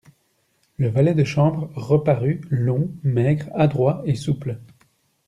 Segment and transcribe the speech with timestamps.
[0.77, 4.57] Le valet de chambre reparut, long, maigre, adroit et souple.